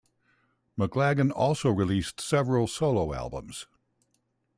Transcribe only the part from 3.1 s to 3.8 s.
albums.